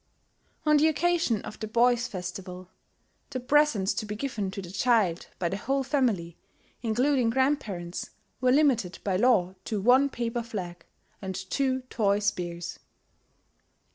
[0.65, 2.69] On the occasion of the Boy's Festival,
[3.29, 6.37] the presents to be given to the child by the whole family,
[6.81, 8.09] including grandparents,
[8.39, 10.85] were limited by law to "one paper flag,"
[11.21, 12.79] and "two toy spears."